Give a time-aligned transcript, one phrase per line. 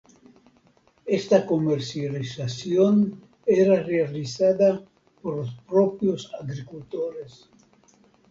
[1.19, 2.95] Esta comercialización
[3.45, 4.83] era realizada
[5.21, 7.47] por los propios agricultores.